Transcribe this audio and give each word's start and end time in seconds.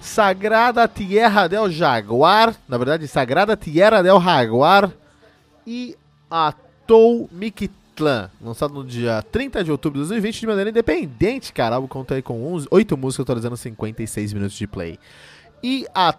Sagrada 0.00 0.88
Tierra 0.88 1.46
del 1.46 1.70
Jaguar, 1.70 2.54
na 2.68 2.78
verdade, 2.78 3.06
Sagrada 3.06 3.56
Tierra 3.56 4.02
del 4.02 4.20
Jaguar 4.20 4.90
e 5.66 5.96
Atou 6.30 7.28
Mictlan, 7.30 8.30
lançado 8.40 8.72
no 8.72 8.84
dia 8.84 9.22
30 9.30 9.62
de 9.62 9.70
outubro 9.70 10.00
de 10.00 10.08
2020 10.08 10.40
de 10.40 10.46
maneira 10.46 10.70
independente, 10.70 11.52
cara. 11.52 11.72
O 11.72 11.76
álbum 11.76 11.88
conta 11.88 12.14
aí 12.14 12.22
com 12.22 12.52
11, 12.54 12.66
8 12.70 12.96
músicas, 12.96 13.24
atualizando 13.24 13.56
56 13.56 14.32
minutos 14.32 14.56
de 14.56 14.66
play. 14.66 14.98
E 15.62 15.86
a 15.94 16.14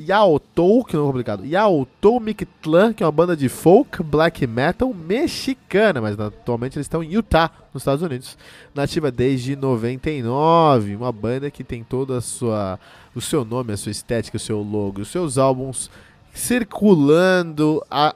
Yaotou, 0.00 0.84
que 0.84 0.94
não 0.94 1.04
é 1.04 1.06
complicado, 1.06 1.44
Yaotou 1.44 2.20
Mictlan, 2.20 2.92
que 2.92 3.02
é 3.02 3.06
uma 3.06 3.12
banda 3.12 3.36
de 3.36 3.48
folk 3.48 4.02
black 4.02 4.46
metal 4.46 4.92
mexicana, 4.92 6.00
mas 6.00 6.18
atualmente 6.18 6.76
eles 6.76 6.86
estão 6.86 7.02
em 7.02 7.12
Utah, 7.12 7.50
nos 7.72 7.82
Estados 7.82 8.02
Unidos, 8.02 8.36
nativa 8.74 9.10
desde 9.10 9.56
99, 9.56 10.96
uma 10.96 11.12
banda 11.12 11.50
que 11.50 11.64
tem 11.64 11.82
toda 11.82 12.18
a 12.18 12.20
sua 12.20 12.78
o 13.14 13.20
seu 13.20 13.44
nome, 13.44 13.72
a 13.72 13.76
sua 13.78 13.90
estética, 13.90 14.36
o 14.36 14.40
seu 14.40 14.60
logo, 14.60 15.00
os 15.00 15.08
seus 15.08 15.38
álbuns 15.38 15.90
circulando 16.34 17.82
a 17.90 18.14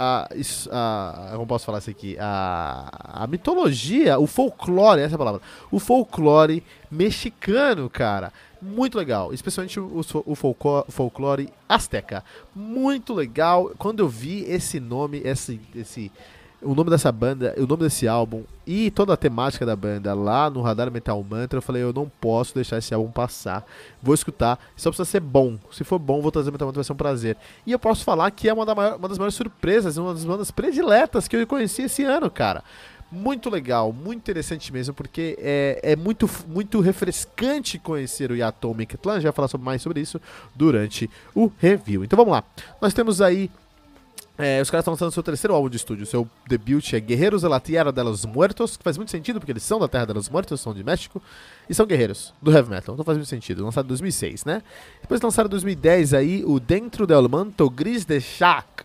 a, 0.00 0.28
a, 0.70 1.28
como 1.32 1.46
posso 1.46 1.66
falar 1.66 1.78
isso 1.78 1.90
aqui? 1.90 2.16
A, 2.18 3.22
a 3.22 3.26
mitologia, 3.26 4.18
o 4.18 4.26
folclore, 4.26 5.02
essa 5.02 5.14
é 5.14 5.16
a 5.16 5.18
palavra. 5.18 5.42
O 5.70 5.78
folclore 5.78 6.64
mexicano, 6.90 7.90
cara. 7.90 8.32
Muito 8.62 8.96
legal, 8.96 9.32
especialmente 9.32 9.78
o, 9.78 10.00
o 10.26 10.34
folclore 10.90 11.48
azteca. 11.68 12.24
Muito 12.54 13.12
legal. 13.12 13.72
Quando 13.78 14.00
eu 14.00 14.08
vi 14.08 14.44
esse 14.44 14.80
nome, 14.80 15.20
esse, 15.24 15.60
esse, 15.74 16.10
o 16.62 16.74
nome 16.74 16.90
dessa 16.90 17.10
banda, 17.10 17.54
o 17.56 17.66
nome 17.66 17.84
desse 17.84 18.06
álbum 18.06 18.42
e 18.66 18.90
toda 18.90 19.14
a 19.14 19.16
temática 19.16 19.64
da 19.64 19.74
banda 19.74 20.12
lá 20.14 20.50
no 20.50 20.60
Radar 20.60 20.90
Metal 20.90 21.22
Mantra, 21.22 21.58
eu 21.58 21.62
falei, 21.62 21.82
eu 21.82 21.92
não 21.92 22.10
posso 22.20 22.54
deixar 22.54 22.78
esse 22.78 22.92
álbum 22.92 23.10
passar. 23.10 23.64
Vou 24.02 24.14
escutar, 24.14 24.58
só 24.76 24.90
precisa 24.90 25.08
ser 25.08 25.20
bom. 25.20 25.58
Se 25.72 25.84
for 25.84 25.98
bom, 25.98 26.20
vou 26.20 26.30
trazer 26.30 26.50
Metal 26.50 26.66
Mantra, 26.66 26.78
vai 26.78 26.84
ser 26.84 26.92
um 26.92 26.96
prazer. 26.96 27.36
E 27.66 27.72
eu 27.72 27.78
posso 27.78 28.04
falar 28.04 28.30
que 28.30 28.48
é 28.48 28.52
uma, 28.52 28.66
da 28.66 28.74
maior, 28.74 28.96
uma 28.96 29.08
das 29.08 29.18
maiores 29.18 29.34
surpresas, 29.34 29.96
uma 29.96 30.12
das 30.12 30.24
bandas 30.24 30.50
prediletas 30.50 31.26
que 31.26 31.36
eu 31.36 31.46
conheci 31.46 31.82
esse 31.82 32.04
ano, 32.04 32.30
cara 32.30 32.62
muito 33.10 33.50
legal, 33.50 33.92
muito 33.92 34.18
interessante 34.18 34.72
mesmo, 34.72 34.94
porque 34.94 35.36
é, 35.40 35.80
é 35.82 35.96
muito, 35.96 36.30
muito 36.46 36.80
refrescante 36.80 37.78
conhecer 37.78 38.30
o 38.30 38.36
Yatomic 38.36 38.96
Clan. 38.98 39.20
Já 39.20 39.30
vai 39.30 39.32
falar 39.32 39.48
sobre, 39.48 39.64
mais 39.64 39.82
sobre 39.82 40.00
isso 40.00 40.20
durante 40.54 41.10
o 41.34 41.50
review. 41.58 42.04
Então 42.04 42.16
vamos 42.16 42.32
lá. 42.32 42.44
Nós 42.80 42.94
temos 42.94 43.20
aí. 43.20 43.50
É, 44.40 44.60
os 44.62 44.70
caras 44.70 44.82
estão 44.82 44.94
lançando 44.94 45.12
seu 45.12 45.22
terceiro 45.22 45.54
álbum 45.54 45.68
de 45.68 45.76
estúdio. 45.76 46.06
Seu 46.06 46.26
debut 46.48 46.94
é 46.94 47.00
Guerreiros 47.00 47.42
de 47.42 47.48
la 47.48 47.60
Tierra 47.60 47.92
de 47.92 48.02
los 48.02 48.24
Muertos, 48.24 48.76
que 48.76 48.82
faz 48.82 48.96
muito 48.96 49.10
sentido, 49.10 49.38
porque 49.38 49.52
eles 49.52 49.62
são 49.62 49.78
da 49.78 49.86
Terra 49.86 50.06
de 50.06 50.12
los 50.14 50.30
Muertos, 50.30 50.60
são 50.60 50.72
de 50.72 50.82
México, 50.82 51.22
e 51.68 51.74
são 51.74 51.84
guerreiros 51.86 52.32
do 52.40 52.50
heavy 52.50 52.70
metal. 52.70 52.94
Então 52.94 53.04
faz 53.04 53.18
muito 53.18 53.28
sentido. 53.28 53.62
Lançado 53.62 53.84
em 53.84 53.88
2006, 53.88 54.46
né? 54.46 54.62
Depois 55.02 55.20
lançaram 55.20 55.46
em 55.46 55.50
2010 55.50 56.14
aí 56.14 56.44
o 56.44 56.58
Dentro 56.58 57.06
del 57.06 57.28
Manto 57.28 57.68
Gris 57.68 58.04
de 58.04 58.18
Shack, 58.20 58.84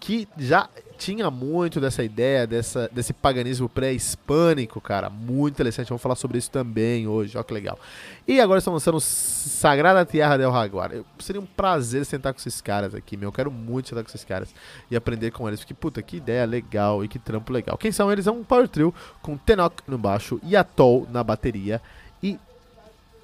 que 0.00 0.28
já 0.36 0.68
tinha 0.98 1.30
muito 1.30 1.80
dessa 1.80 2.02
ideia, 2.02 2.46
dessa, 2.46 2.90
desse 2.92 3.12
paganismo 3.12 3.68
pré-hispânico, 3.68 4.80
cara. 4.80 5.08
Muito 5.08 5.54
interessante. 5.54 5.88
Vamos 5.88 6.02
falar 6.02 6.16
sobre 6.16 6.38
isso 6.38 6.50
também 6.50 7.06
hoje. 7.06 7.36
Olha 7.36 7.44
que 7.44 7.54
legal. 7.54 7.78
E 8.26 8.40
agora 8.40 8.58
estão 8.58 8.72
lançando 8.72 9.00
Sagrada 9.00 10.04
Tierra 10.04 10.36
del 10.36 10.52
Jaguar. 10.52 10.92
Eu, 10.92 11.06
seria 11.20 11.40
um 11.40 11.46
prazer 11.46 12.04
sentar 12.04 12.34
com 12.34 12.40
esses 12.40 12.60
caras 12.60 12.94
aqui, 12.94 13.16
meu. 13.16 13.28
Eu 13.28 13.32
quero 13.32 13.50
muito 13.50 13.88
sentar 13.88 14.02
com 14.02 14.10
esses 14.10 14.24
caras 14.24 14.52
e 14.90 14.96
aprender 14.96 15.30
com 15.30 15.46
eles. 15.46 15.60
Porque, 15.60 15.74
puta, 15.74 16.02
que 16.02 16.16
ideia 16.16 16.44
legal 16.44 17.04
e 17.04 17.08
que 17.08 17.18
trampo 17.18 17.52
legal. 17.52 17.78
Quem 17.78 17.92
são 17.92 18.10
eles? 18.10 18.26
É 18.26 18.32
um 18.32 18.42
power 18.42 18.68
trio 18.68 18.92
com 19.22 19.36
Tenok 19.36 19.82
no 19.86 19.96
baixo 19.96 20.40
e 20.42 20.56
Atol 20.56 21.06
na 21.10 21.22
bateria. 21.22 21.80
E 22.20 22.38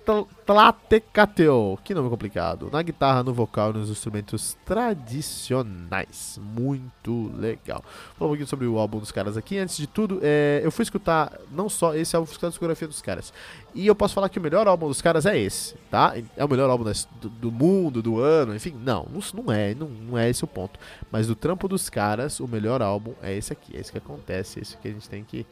Tlatecateo, 0.05 1.79
que 1.83 1.95
nome 1.95 2.11
complicado, 2.11 2.69
na 2.71 2.83
guitarra, 2.83 3.23
no 3.23 3.33
vocal 3.33 3.71
e 3.71 3.79
nos 3.79 3.89
instrumentos 3.89 4.55
tradicionais. 4.65 6.39
Muito 6.43 7.33
legal. 7.35 7.83
Falar 8.17 8.29
um 8.29 8.31
pouquinho 8.31 8.47
sobre 8.47 8.67
o 8.67 8.79
álbum 8.79 8.99
dos 8.99 9.11
caras 9.11 9.39
aqui. 9.39 9.57
Antes 9.57 9.79
de 9.79 9.87
tudo, 9.87 10.21
é, 10.23 10.61
eu 10.63 10.71
fui 10.71 10.83
escutar 10.83 11.33
não 11.51 11.71
só 11.71 11.95
esse 11.95 12.15
álbum, 12.15 12.27
fui 12.27 12.33
escutar 12.33 12.49
a 12.49 12.51
discografia 12.51 12.87
dos 12.87 13.01
caras. 13.01 13.33
E 13.75 13.87
eu 13.87 13.95
posso 13.95 14.15
falar 14.15 14.29
que 14.29 14.39
o 14.39 14.43
melhor 14.43 14.69
álbum 14.69 14.89
dos 14.89 15.01
caras 15.01 15.25
é 15.25 15.39
esse, 15.39 15.75
tá? 15.91 16.15
É 16.37 16.45
o 16.45 16.49
melhor 16.49 16.69
álbum 16.69 16.85
do, 16.85 17.29
do 17.29 17.51
mundo, 17.51 18.03
do 18.03 18.21
ano, 18.21 18.55
enfim. 18.55 18.77
Não, 18.85 19.09
não 19.33 19.51
é, 19.51 19.75
não, 19.75 19.89
não 19.89 20.19
é 20.19 20.29
esse 20.29 20.45
o 20.45 20.47
ponto. 20.47 20.79
Mas 21.11 21.27
do 21.27 21.35
trampo 21.35 21.67
dos 21.67 21.89
caras, 21.89 22.41
o 22.41 22.47
melhor 22.47 22.83
álbum 22.83 23.15
é 23.23 23.35
esse 23.35 23.53
aqui. 23.53 23.75
É 23.75 23.81
isso 23.81 23.91
que 23.91 23.99
acontece, 23.99 24.59
é 24.59 24.63
isso 24.63 24.77
que 24.77 24.89
a 24.89 24.93
gente 24.93 25.09
tem 25.09 25.25
que 25.25 25.47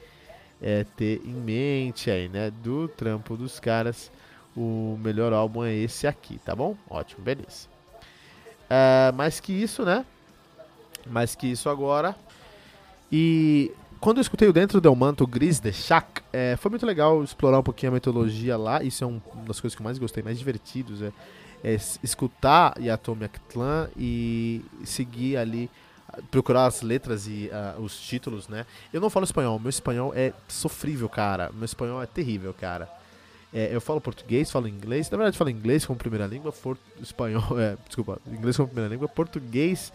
é, 0.61 0.85
ter 0.97 1.23
em 1.25 1.33
mente 1.33 2.11
aí, 2.11 2.29
né? 2.29 2.51
Do 2.51 2.87
trampo 2.87 3.37
dos 3.37 3.59
caras 3.59 4.13
o 4.57 4.99
melhor 5.03 5.33
álbum 5.33 5.65
é 5.65 5.75
esse 5.75 6.07
aqui, 6.07 6.39
tá 6.39 6.55
bom? 6.55 6.77
Ótimo, 6.89 7.23
beleza. 7.23 7.69
É, 8.69 9.13
mais 9.13 9.41
que 9.41 9.53
isso, 9.53 9.85
né? 9.85 10.05
Mais 11.07 11.35
que 11.35 11.47
isso 11.47 11.69
agora. 11.69 12.15
E 13.11 13.73
quando 14.01 14.19
eu 14.19 14.23
escutei 14.23 14.49
o 14.49 14.53
Dentro 14.53 14.81
do 14.81 14.97
Manto 14.97 15.27
Gris 15.27 15.61
de 15.61 15.73
Shack, 15.73 16.23
é, 16.33 16.57
foi 16.57 16.71
muito 16.71 16.87
legal 16.87 17.23
explorar 17.23 17.59
um 17.59 17.63
pouquinho 17.63 17.93
a 17.93 17.95
metodologia 17.95 18.57
lá. 18.57 18.83
Isso 18.83 19.05
é 19.05 19.07
um, 19.07 19.21
uma 19.35 19.45
das 19.45 19.61
coisas 19.61 19.75
que 19.75 19.83
eu 19.83 19.85
mais 19.85 19.99
gostei, 19.99 20.23
mais 20.23 20.39
divertidos. 20.39 21.03
É, 21.03 21.13
é 21.65 21.75
escutar 22.03 22.75
Yatomi 22.81 23.29
Clan 23.49 23.89
e 23.97 24.65
seguir 24.85 25.37
ali 25.37 25.71
procurar 26.31 26.67
as 26.67 26.83
letras 26.83 27.27
e 27.27 27.51
uh, 27.53 27.81
os 27.81 27.99
títulos, 27.99 28.49
né? 28.49 28.67
Eu 28.93 29.01
não 29.01 29.09
falo 29.09 29.25
espanhol, 29.25 29.59
meu 29.59 29.71
espanhol 29.71 30.13
é 30.15 30.33
sofrível, 30.49 31.09
cara. 31.09 31.51
Meu 31.55 31.65
espanhol 31.65 32.03
é 32.03 32.07
terrível, 32.07 32.53
cara. 32.53 32.89
É, 33.53 33.75
eu 33.75 33.81
falo 33.81 34.01
português, 34.01 34.51
falo 34.51 34.67
inglês. 34.67 35.11
Na 35.11 35.17
verdade, 35.17 35.37
falo 35.37 35.51
inglês 35.51 35.85
como 35.85 35.99
primeira 35.99 36.27
língua, 36.27 36.51
for, 36.51 36.79
espanhol, 37.01 37.59
é, 37.61 37.77
desculpa, 37.87 38.19
inglês 38.27 38.57
como 38.57 38.69
primeira 38.69 38.93
língua, 38.93 39.09
português 39.09 39.93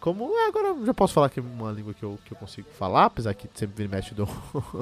como. 0.00 0.36
É, 0.36 0.48
agora 0.48 0.74
já 0.84 0.92
posso 0.92 1.14
falar 1.14 1.28
que 1.30 1.38
é 1.38 1.42
uma 1.42 1.70
língua 1.70 1.94
que 1.94 2.02
eu, 2.02 2.18
que 2.24 2.32
eu 2.32 2.36
consigo 2.36 2.68
falar, 2.76 3.06
apesar 3.06 3.32
que 3.34 3.48
sempre 3.54 3.76
vira 3.76 3.88
e 3.88 3.96
mexe 3.96 4.14
dou, 4.14 4.28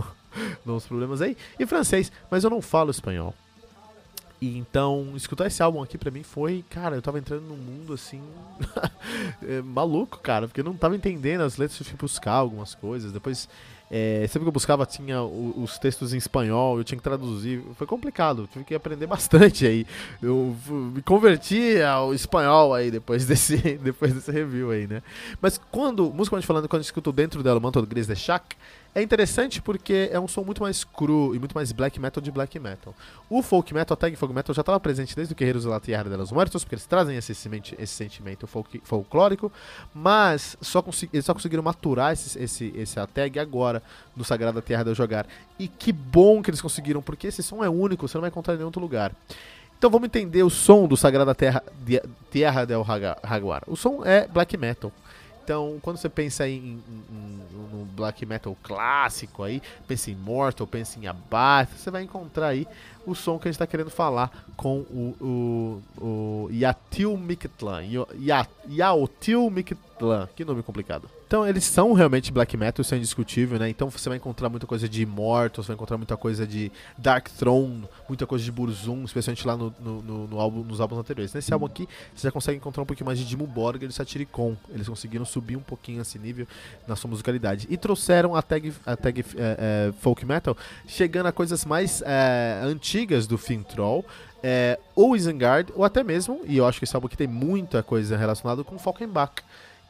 dou 0.64 0.76
uns 0.76 0.86
problemas 0.86 1.20
aí. 1.20 1.36
E 1.58 1.66
francês, 1.66 2.10
mas 2.30 2.44
eu 2.44 2.50
não 2.50 2.62
falo 2.62 2.90
espanhol. 2.90 3.34
E 4.40 4.58
então, 4.58 5.12
escutar 5.16 5.46
esse 5.46 5.62
álbum 5.62 5.82
aqui 5.82 5.96
pra 5.96 6.10
mim 6.10 6.22
foi, 6.22 6.64
cara, 6.68 6.96
eu 6.96 7.02
tava 7.02 7.18
entrando 7.18 7.42
num 7.42 7.56
mundo 7.56 7.94
assim. 7.94 8.22
é, 9.42 9.62
maluco, 9.62 10.18
cara, 10.18 10.46
porque 10.48 10.60
eu 10.60 10.64
não 10.64 10.76
tava 10.76 10.96
entendendo 10.96 11.42
as 11.42 11.56
letras, 11.56 11.80
eu 11.80 11.86
fui 11.86 11.96
buscar 11.96 12.32
algumas 12.32 12.74
coisas. 12.74 13.12
Depois 13.12 13.48
é, 13.96 14.26
sempre 14.26 14.40
que 14.40 14.48
eu 14.48 14.52
buscava 14.52 14.84
tinha 14.84 15.22
os 15.22 15.78
textos 15.78 16.12
em 16.12 16.16
espanhol, 16.16 16.78
eu 16.78 16.82
tinha 16.82 16.98
que 16.98 17.04
traduzir. 17.04 17.62
Foi 17.76 17.86
complicado, 17.86 18.48
tive 18.52 18.64
que 18.64 18.74
aprender 18.74 19.06
bastante 19.06 19.64
aí. 19.64 19.86
Eu 20.20 20.56
me 20.92 21.00
converti 21.00 21.80
ao 21.80 22.12
espanhol 22.12 22.74
aí 22.74 22.90
depois 22.90 23.24
desse, 23.24 23.56
depois 23.78 24.12
desse 24.12 24.32
review 24.32 24.72
aí, 24.72 24.88
né? 24.88 25.00
Mas 25.40 25.60
quando, 25.70 26.12
musicalmente 26.12 26.44
falando, 26.44 26.68
quando 26.68 26.80
eu 26.80 26.86
escuto 26.86 27.12
dentro 27.12 27.40
dela 27.40 27.60
o 27.60 27.62
Manto 27.62 27.80
Gris 27.86 28.08
de 28.08 28.16
Shack, 28.16 28.56
é 28.94 29.02
interessante 29.02 29.60
porque 29.60 30.08
é 30.12 30.20
um 30.20 30.28
som 30.28 30.42
muito 30.44 30.62
mais 30.62 30.84
cru 30.84 31.34
e 31.34 31.38
muito 31.38 31.52
mais 31.52 31.72
black 31.72 31.98
metal 31.98 32.22
de 32.22 32.30
black 32.30 32.58
metal. 32.60 32.94
O 33.28 33.42
folk 33.42 33.74
metal, 33.74 33.94
a 33.94 33.96
tag 33.96 34.14
folk 34.14 34.32
metal 34.32 34.54
já 34.54 34.60
estava 34.60 34.78
presente 34.78 35.16
desde 35.16 35.34
o 35.34 35.36
Guerreiros 35.36 35.64
da 35.64 35.70
la 35.70 35.80
Tierra 35.80 36.04
de 36.04 36.16
los 36.16 36.30
Muertos, 36.30 36.62
porque 36.62 36.76
eles 36.76 36.86
trazem 36.86 37.16
esse, 37.16 37.32
esse 37.32 37.92
sentimento 37.92 38.46
folk, 38.46 38.80
folclórico, 38.84 39.50
mas 39.92 40.56
só 40.60 40.84
eles 41.12 41.24
só 41.24 41.34
conseguiram 41.34 41.62
maturar 41.62 42.12
esse, 42.12 42.40
esse, 42.40 42.72
esse 42.76 43.06
tag 43.08 43.40
agora 43.40 43.82
no 44.14 44.24
Sagrada 44.24 44.62
Terra 44.62 44.84
del 44.84 44.94
Jogar. 44.94 45.26
E 45.58 45.66
que 45.66 45.92
bom 45.92 46.40
que 46.40 46.50
eles 46.50 46.60
conseguiram, 46.60 47.02
porque 47.02 47.26
esse 47.26 47.42
som 47.42 47.64
é 47.64 47.68
único, 47.68 48.06
você 48.06 48.16
não 48.16 48.22
vai 48.22 48.30
encontrar 48.30 48.54
em 48.54 48.58
nenhum 48.58 48.68
outro 48.68 48.80
lugar. 48.80 49.12
Então 49.76 49.90
vamos 49.90 50.06
entender 50.06 50.42
o 50.44 50.50
som 50.50 50.86
do 50.86 50.96
Sagrada 50.96 51.34
Terra, 51.34 51.62
Terra 52.30 52.64
del 52.64 52.86
Jaguar. 53.28 53.64
O 53.66 53.76
som 53.76 54.04
é 54.04 54.26
black 54.28 54.56
metal. 54.56 54.92
Então, 55.44 55.78
quando 55.82 55.98
você 55.98 56.08
pensa 56.08 56.48
em, 56.48 56.56
em, 56.56 56.82
em, 57.12 57.84
black 57.94 58.24
metal 58.24 58.56
clássico 58.62 59.42
aí, 59.42 59.60
pensa 59.86 60.10
em 60.10 60.14
Mortal, 60.14 60.66
pensa 60.66 60.98
em 60.98 61.06
Abath, 61.06 61.68
você 61.76 61.90
vai 61.90 62.02
encontrar 62.02 62.48
aí 62.48 62.66
o 63.06 63.14
som 63.14 63.38
que 63.38 63.46
a 63.46 63.50
gente 63.50 63.56
está 63.56 63.66
querendo 63.66 63.90
falar 63.90 64.46
com 64.56 64.78
o, 64.78 65.14
o, 66.00 66.02
o 66.02 66.48
Yatil 66.50 67.14
Mictlan. 67.18 67.82
Yaotil 68.70 69.50
Mictlan, 69.50 70.28
que 70.34 70.46
nome 70.46 70.62
complicado. 70.62 71.10
Então 71.34 71.44
eles 71.44 71.64
são 71.64 71.92
realmente 71.94 72.30
black 72.30 72.56
metal, 72.56 72.80
isso 72.80 72.94
é 72.94 72.96
indiscutível, 72.96 73.58
né? 73.58 73.68
Então 73.68 73.90
você 73.90 74.08
vai 74.08 74.18
encontrar 74.18 74.48
muita 74.48 74.68
coisa 74.68 74.88
de 74.88 75.02
Immortals, 75.02 75.66
vai 75.66 75.74
encontrar 75.74 75.96
muita 75.96 76.16
coisa 76.16 76.46
de 76.46 76.70
Dark 76.96 77.28
Throne, 77.28 77.88
muita 78.08 78.24
coisa 78.24 78.44
de 78.44 78.52
Burzum, 78.52 79.02
especialmente 79.02 79.44
lá 79.44 79.56
no, 79.56 79.74
no, 79.80 80.00
no, 80.00 80.26
no 80.28 80.38
álbum, 80.38 80.62
nos 80.62 80.80
álbuns 80.80 81.00
anteriores. 81.00 81.34
Nesse 81.34 81.52
álbum 81.52 81.66
aqui, 81.66 81.88
você 82.14 82.28
já 82.28 82.30
consegue 82.30 82.58
encontrar 82.58 82.84
um 82.84 82.86
pouquinho 82.86 83.06
mais 83.06 83.18
de 83.18 83.24
Dimmu 83.24 83.48
Borgir 83.48 83.82
e 83.82 83.92
Satyricon. 83.92 84.56
Eles 84.72 84.88
conseguiram 84.88 85.24
subir 85.24 85.56
um 85.56 85.60
pouquinho 85.60 86.02
esse 86.02 86.20
nível 86.20 86.46
na 86.86 86.94
sua 86.94 87.10
musicalidade. 87.10 87.66
E 87.68 87.76
trouxeram 87.76 88.36
a 88.36 88.40
tag, 88.40 88.72
a 88.86 88.94
tag 88.94 89.18
é, 89.20 89.24
é, 89.36 89.92
folk 90.02 90.24
metal, 90.24 90.56
chegando 90.86 91.26
a 91.26 91.32
coisas 91.32 91.64
mais 91.64 92.00
é, 92.06 92.60
antigas 92.62 93.26
do 93.26 93.36
Fintroll, 93.36 94.04
é, 94.40 94.78
ou 94.94 95.16
Isengard, 95.16 95.72
ou 95.74 95.82
até 95.82 96.04
mesmo, 96.04 96.42
e 96.44 96.58
eu 96.58 96.64
acho 96.64 96.78
que 96.78 96.84
esse 96.84 96.94
álbum 96.94 97.08
aqui 97.08 97.16
tem 97.16 97.26
muita 97.26 97.82
coisa 97.82 98.16
relacionada 98.16 98.62
com 98.62 98.78
Falkenbach. 98.78 99.42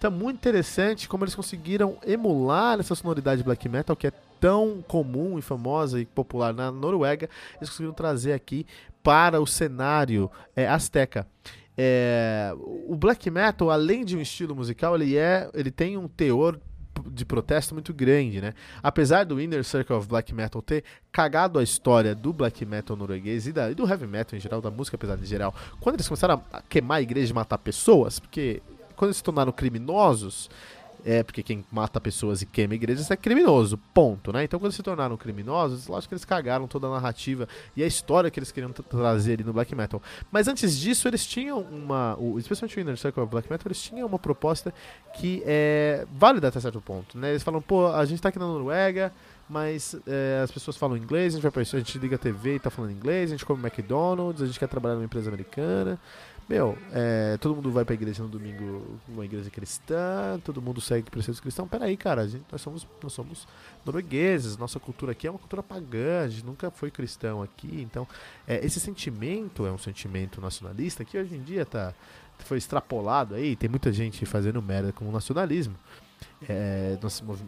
Então 0.05 0.15
é 0.15 0.23
muito 0.23 0.37
interessante 0.37 1.09
como 1.09 1.25
eles 1.25 1.35
conseguiram 1.35 1.97
emular 2.07 2.79
essa 2.79 2.95
sonoridade 2.95 3.43
black 3.43 3.67
metal 3.71 3.97
que 3.97 4.07
é 4.07 4.13
tão 4.39 4.85
comum 4.87 5.39
e 5.39 5.43
famosa 5.43 5.99
e 5.99 6.05
popular 6.05 6.53
na 6.53 6.71
Noruega, 6.71 7.27
eles 7.57 7.71
conseguiram 7.71 7.95
trazer 7.95 8.35
aqui 8.35 8.67
para 9.03 9.41
o 9.41 9.47
cenário 9.47 10.31
é, 10.55 10.69
azteca. 10.69 11.27
É, 11.75 12.53
o 12.87 12.95
black 12.95 13.31
metal, 13.31 13.71
além 13.71 14.05
de 14.05 14.15
um 14.15 14.21
estilo 14.21 14.55
musical, 14.55 14.95
ele 14.95 15.17
é, 15.17 15.49
ele 15.55 15.71
tem 15.71 15.97
um 15.97 16.07
teor 16.07 16.61
de 17.07 17.25
protesto 17.25 17.73
muito 17.73 17.95
grande, 17.95 18.43
né? 18.43 18.53
Apesar 18.83 19.25
do 19.25 19.41
Inner 19.41 19.65
Circle 19.65 19.97
of 19.97 20.07
Black 20.07 20.35
Metal 20.35 20.61
ter 20.61 20.85
cagado 21.11 21.59
a 21.59 21.63
história 21.63 22.15
do 22.15 22.31
black 22.31 22.65
metal 22.67 22.95
norueguês 22.95 23.47
e, 23.47 23.53
da, 23.53 23.71
e 23.71 23.75
do 23.75 23.89
heavy 23.89 24.07
metal 24.07 24.37
em 24.37 24.41
geral, 24.41 24.61
da 24.61 24.71
música 24.71 24.99
pesada 24.99 25.23
em 25.23 25.27
geral, 25.27 25.55
quando 25.81 25.97
eles 25.97 26.07
começaram 26.07 26.43
a 26.53 26.61
queimar 26.61 26.99
a 26.99 27.03
igreja 27.03 27.33
e 27.33 27.35
matar 27.35 27.57
pessoas, 27.57 28.21
porque 28.21 28.63
quando 28.97 29.13
se 29.13 29.23
tornaram 29.23 29.53
criminosos, 29.53 30.49
é 31.05 31.23
porque 31.23 31.43
quem 31.43 31.65
mata 31.71 32.01
pessoas 32.01 32.41
e 32.41 32.47
queima 32.47 32.75
igrejas 32.75 33.11
é 33.11 33.17
criminoso, 33.17 33.77
ponto, 33.93 34.33
né? 34.33 34.45
Então 34.45 34.59
quando 34.59 34.73
se 34.73 34.83
tornaram 34.83 35.17
criminosos, 35.17 35.87
lógico 35.87 36.09
que 36.09 36.15
eles 36.15 36.25
cagaram 36.25 36.67
toda 36.67 36.87
a 36.87 36.91
narrativa 36.91 37.47
e 37.77 37.83
a 37.83 37.87
história 37.87 38.31
que 38.31 38.39
eles 38.39 38.51
queriam 38.51 38.73
trazer 38.73 39.35
ali 39.35 39.45
no 39.45 39.53
black 39.53 39.75
metal. 39.75 40.03
Mas 40.33 40.49
antes 40.49 40.79
disso, 40.79 41.07
eles 41.07 41.27
tinham 41.27 41.61
uma, 41.61 42.17
o, 42.19 42.39
especialmente 42.39 42.79
o 42.79 42.81
Inner 42.81 42.97
Circle 42.97 43.27
Black 43.27 43.51
Metal, 43.51 43.67
eles 43.67 43.83
tinham 43.83 44.07
uma 44.09 44.19
proposta 44.19 44.73
que 45.15 45.43
é 45.45 46.07
válida 46.11 46.49
até 46.49 46.59
certo 46.59 46.81
ponto, 46.81 47.19
né? 47.19 47.31
Eles 47.31 47.43
falam, 47.43 47.61
pô, 47.61 47.89
a 47.89 48.05
gente 48.07 48.23
tá 48.23 48.31
aqui 48.31 48.39
na 48.39 48.47
Noruega, 48.47 49.13
mas 49.49 49.95
é, 50.07 50.41
as 50.43 50.51
pessoas 50.51 50.77
falam 50.77 50.97
inglês, 50.97 51.35
a 51.35 51.37
gente 51.37 51.43
vai 51.43 51.53
pra 51.53 51.61
a 51.61 51.65
gente 51.65 51.99
liga 51.99 52.17
a 52.17 52.19
TV 52.19 52.57
e 52.57 52.59
tá 52.59 52.71
falando 52.71 52.93
inglês, 52.93 53.31
a 53.31 53.35
gente 53.35 53.45
come 53.45 53.63
McDonald's, 53.63 54.41
a 54.43 54.47
gente 54.47 54.59
quer 54.59 54.69
trabalhar 54.69 54.95
numa 54.95 55.05
empresa 55.05 55.29
americana. 55.29 56.01
Meu, 56.47 56.77
é, 56.93 57.39
todo 57.39 57.57
mundo 57.57 57.71
vai 57.71 57.87
pra 57.87 57.95
igreja 57.95 58.23
no 58.23 58.29
domingo, 58.29 58.99
uma 59.09 59.25
igreja 59.25 59.49
cristã, 59.49 60.39
todo 60.45 60.61
mundo 60.61 60.79
segue 60.79 61.11
preceitos 61.11 61.41
cristãos. 61.41 61.69
Peraí, 61.71 61.97
cara, 61.97 62.29
gente, 62.29 62.45
nós, 62.53 62.61
somos, 62.61 62.87
nós 63.03 63.13
somos 63.15 63.49
noruegueses, 63.85 64.59
nossa 64.59 64.79
cultura 64.79 65.13
aqui 65.13 65.27
é 65.27 65.31
uma 65.31 65.39
cultura 65.39 65.63
pagã, 65.63 66.25
a 66.25 66.29
gente 66.29 66.45
nunca 66.45 66.71
foi 66.71 66.91
cristão 66.91 67.43
aqui. 67.43 67.81
Então, 67.81 68.07
é, 68.47 68.65
esse 68.65 68.79
sentimento 68.79 69.65
é 69.65 69.73
um 69.73 69.79
sentimento 69.79 70.39
nacionalista 70.39 71.03
que 71.03 71.17
hoje 71.17 71.35
em 71.35 71.43
dia 71.43 71.65
tá, 71.65 71.95
foi 72.41 72.59
extrapolado 72.59 73.35
aí, 73.35 73.57
tem 73.57 73.71
muita 73.71 73.91
gente 73.91 74.27
fazendo 74.27 74.61
merda 74.61 74.93
com 74.93 75.09
o 75.09 75.13
nacionalismo. 75.13 75.75
É, 76.47 76.99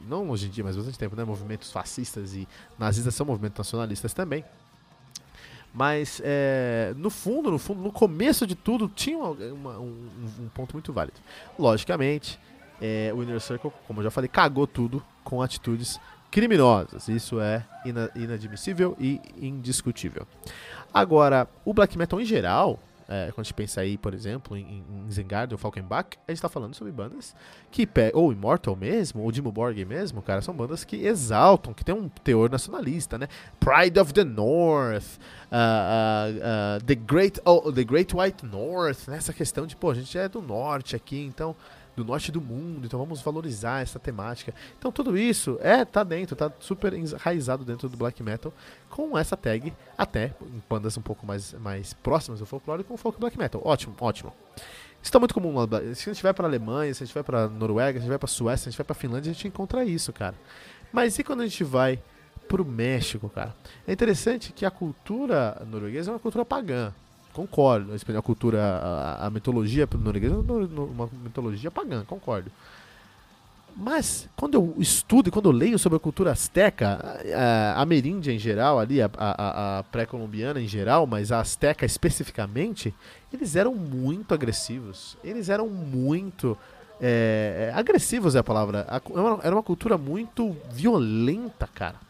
não 0.08 0.30
hoje 0.30 0.46
em 0.46 0.50
dia, 0.50 0.64
mas 0.64 0.74
bastante 0.74 0.98
tempo, 0.98 1.14
né? 1.14 1.24
Movimentos 1.24 1.70
fascistas 1.70 2.34
e 2.34 2.48
nazistas 2.78 3.14
são 3.14 3.26
movimentos 3.26 3.58
nacionalistas 3.58 4.14
também. 4.14 4.42
Mas 5.76 6.22
é, 6.24 6.94
no 6.96 7.10
fundo, 7.10 7.50
no 7.50 7.58
fundo, 7.58 7.82
no 7.82 7.92
começo 7.92 8.46
de 8.46 8.54
tudo, 8.54 8.88
tinha 8.88 9.18
uma, 9.18 9.30
uma, 9.32 9.78
um, 9.78 10.08
um, 10.40 10.48
ponto 10.48 10.72
muito 10.72 10.90
válido. 10.90 11.18
Logicamente, 11.58 12.40
é, 12.80 13.12
o 13.14 13.22
Inner 13.22 13.38
Circle, 13.38 13.70
como 13.86 14.00
eu 14.00 14.04
já 14.04 14.10
falei, 14.10 14.26
cagou 14.26 14.66
tudo 14.66 15.04
com 15.22 15.42
atitudes 15.42 16.00
criminosas. 16.30 17.08
Isso 17.08 17.38
é 17.38 17.62
ina 17.84 18.10
inadmissível 18.16 18.96
e 18.98 19.20
indiscutível. 19.38 20.26
Agora, 20.94 21.46
o 21.62 21.74
black 21.74 21.98
metal 21.98 22.22
em 22.22 22.24
geral, 22.24 22.80
é, 23.08 23.30
quando 23.32 23.40
a 23.40 23.42
gente 23.44 23.54
pensa 23.54 23.80
aí, 23.80 23.96
por 23.96 24.12
exemplo, 24.12 24.56
em, 24.56 24.82
em 25.06 25.10
Zengard 25.10 25.54
ou 25.54 25.58
Falkenbach, 25.58 26.18
a 26.26 26.30
gente 26.30 26.38
está 26.38 26.48
falando 26.48 26.74
sobre 26.74 26.92
bandas 26.92 27.34
que, 27.70 27.88
ou 28.12 28.32
Immortal 28.32 28.74
mesmo, 28.74 29.22
ou 29.22 29.30
Dimmu 29.30 29.52
Borgir 29.52 29.86
mesmo, 29.86 30.20
cara, 30.20 30.42
são 30.42 30.54
bandas 30.54 30.84
que 30.84 31.06
exaltam, 31.06 31.72
que 31.72 31.84
tem 31.84 31.94
um 31.94 32.08
teor 32.08 32.50
nacionalista, 32.50 33.16
né? 33.16 33.28
Pride 33.60 34.00
of 34.00 34.12
the 34.12 34.24
North, 34.24 35.18
uh, 35.52 35.54
uh, 35.54 36.78
uh, 36.80 36.84
the, 36.84 36.94
Great, 36.96 37.40
oh, 37.44 37.70
the 37.72 37.84
Great 37.84 38.14
White 38.14 38.44
North, 38.44 39.08
né? 39.08 39.16
essa 39.16 39.32
questão 39.32 39.66
de, 39.66 39.76
pô, 39.76 39.90
a 39.90 39.94
gente 39.94 40.16
é 40.18 40.28
do 40.28 40.42
norte 40.42 40.96
aqui, 40.96 41.20
então 41.20 41.54
do 41.96 42.04
norte 42.04 42.30
do 42.30 42.40
mundo, 42.40 42.86
então 42.86 43.00
vamos 43.00 43.22
valorizar 43.22 43.82
essa 43.82 43.98
temática. 43.98 44.54
Então 44.78 44.92
tudo 44.92 45.16
isso 45.16 45.58
é 45.62 45.84
tá 45.84 46.04
dentro, 46.04 46.36
tá 46.36 46.52
super 46.60 46.92
enraizado 46.92 47.64
dentro 47.64 47.88
do 47.88 47.96
black 47.96 48.22
metal 48.22 48.52
com 48.90 49.16
essa 49.16 49.36
tag 49.36 49.72
até 49.96 50.34
em 50.42 50.62
bandas 50.68 50.96
um 50.96 51.02
pouco 51.02 51.26
mais, 51.26 51.54
mais 51.54 51.94
próximas 51.94 52.40
do 52.40 52.46
folclore 52.46 52.84
com 52.84 52.94
o 52.94 52.96
folk 52.98 53.18
black 53.18 53.38
metal. 53.38 53.62
Ótimo, 53.64 53.96
ótimo. 53.98 54.32
Isso 55.02 55.12
tá 55.12 55.18
muito 55.18 55.34
comum 55.34 55.54
Se 55.94 56.10
a 56.10 56.12
gente 56.12 56.22
vai 56.22 56.34
para 56.34 56.46
Alemanha, 56.46 56.92
se 56.92 57.02
a 57.02 57.06
gente 57.06 57.14
vai 57.14 57.22
para 57.22 57.48
Noruega, 57.48 57.92
se 57.92 57.98
a 57.98 58.00
gente 58.00 58.08
vai 58.08 58.18
para 58.18 58.28
Suécia, 58.28 58.64
se 58.64 58.68
a 58.68 58.70
gente 58.70 58.78
vai 58.78 58.84
para 58.84 58.94
Finlândia, 58.94 59.30
a 59.30 59.32
gente 59.32 59.48
encontra 59.48 59.84
isso, 59.84 60.12
cara. 60.12 60.34
Mas 60.92 61.18
e 61.18 61.24
quando 61.24 61.42
a 61.42 61.46
gente 61.46 61.62
vai 61.62 62.00
pro 62.48 62.64
México, 62.64 63.28
cara? 63.28 63.54
É 63.86 63.92
interessante 63.92 64.52
que 64.52 64.64
a 64.64 64.70
cultura 64.70 65.62
norueguesa 65.66 66.10
é 66.10 66.14
uma 66.14 66.18
cultura 66.18 66.44
pagã. 66.44 66.92
Concordo. 67.36 67.92
A 67.92 68.22
cultura, 68.22 68.62
a, 68.62 69.26
a 69.26 69.30
mitologia 69.30 69.86
norueguesa 69.92 70.36
é 70.36 70.38
uma 70.38 71.06
mitologia 71.22 71.70
pagã, 71.70 72.02
concordo. 72.02 72.50
Mas, 73.76 74.26
quando 74.34 74.54
eu 74.54 74.74
estudo 74.78 75.28
e 75.28 75.30
quando 75.30 75.50
eu 75.50 75.52
leio 75.52 75.78
sobre 75.78 75.96
a 75.96 76.00
cultura 76.00 76.32
azteca, 76.32 77.20
a, 77.36 77.82
a 77.82 77.84
Meríndia 77.84 78.32
em 78.32 78.38
geral, 78.38 78.78
ali, 78.80 79.02
a, 79.02 79.10
a, 79.18 79.80
a 79.80 79.82
pré-colombiana 79.82 80.62
em 80.62 80.66
geral, 80.66 81.06
mas 81.06 81.30
a 81.30 81.40
azteca 81.40 81.84
especificamente, 81.84 82.94
eles 83.30 83.54
eram 83.54 83.74
muito 83.74 84.32
agressivos. 84.32 85.18
Eles 85.22 85.50
eram 85.50 85.68
muito. 85.68 86.56
É, 86.98 87.70
agressivos 87.74 88.34
é 88.34 88.38
a 88.38 88.42
palavra. 88.42 88.86
Era 89.42 89.54
uma 89.54 89.62
cultura 89.62 89.98
muito 89.98 90.56
violenta, 90.70 91.66
cara. 91.66 92.05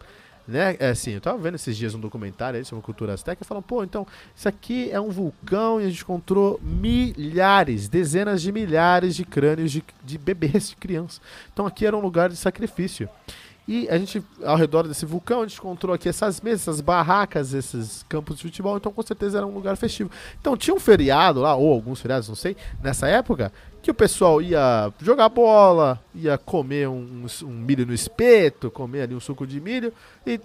Né? 0.46 0.76
É 0.78 0.90
assim, 0.90 1.12
eu 1.12 1.20
tava 1.20 1.38
vendo 1.38 1.56
esses 1.56 1.76
dias 1.76 1.94
um 1.94 1.98
documentário 1.98 2.58
aí 2.58 2.64
sobre 2.64 2.84
cultura 2.84 3.14
azteca 3.14 3.42
e 3.42 3.46
falam, 3.46 3.62
pô, 3.62 3.82
então, 3.82 4.06
isso 4.34 4.48
aqui 4.48 4.88
é 4.92 5.00
um 5.00 5.10
vulcão 5.10 5.80
e 5.80 5.84
a 5.84 5.88
gente 5.88 6.02
encontrou 6.02 6.60
milhares, 6.62 7.88
dezenas 7.88 8.40
de 8.40 8.52
milhares 8.52 9.16
de 9.16 9.24
crânios 9.24 9.72
de, 9.72 9.82
de 10.04 10.16
bebês, 10.16 10.70
de 10.70 10.76
crianças. 10.76 11.20
Então 11.52 11.66
aqui 11.66 11.84
era 11.84 11.96
um 11.96 12.00
lugar 12.00 12.28
de 12.28 12.36
sacrifício. 12.36 13.08
E 13.68 13.88
a 13.88 13.98
gente, 13.98 14.22
ao 14.44 14.56
redor 14.56 14.86
desse 14.86 15.04
vulcão, 15.04 15.42
a 15.42 15.46
gente 15.46 15.58
encontrou 15.58 15.92
aqui 15.92 16.08
essas 16.08 16.40
mesas, 16.40 16.62
essas 16.62 16.80
barracas, 16.80 17.52
esses 17.52 18.04
campos 18.08 18.36
de 18.36 18.42
futebol, 18.42 18.76
então 18.76 18.92
com 18.92 19.02
certeza 19.02 19.38
era 19.38 19.46
um 19.46 19.52
lugar 19.52 19.76
festivo. 19.76 20.08
Então 20.40 20.56
tinha 20.56 20.74
um 20.74 20.78
feriado 20.78 21.40
lá, 21.40 21.56
ou 21.56 21.72
alguns 21.72 22.00
feriados, 22.00 22.28
não 22.28 22.36
sei, 22.36 22.56
nessa 22.80 23.08
época, 23.08 23.52
que 23.86 23.90
o 23.92 23.94
pessoal 23.94 24.42
ia 24.42 24.92
jogar 25.00 25.28
bola, 25.28 26.02
ia 26.12 26.36
comer 26.36 26.88
um, 26.88 27.24
um 27.44 27.52
milho 27.52 27.86
no 27.86 27.94
espeto, 27.94 28.68
comer 28.68 29.02
ali 29.02 29.14
um 29.14 29.20
suco 29.20 29.46
de 29.46 29.60
milho 29.60 29.92
e 30.26 30.40